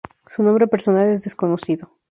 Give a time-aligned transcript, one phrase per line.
[0.27, 1.91] Su nombre personal es desconocido.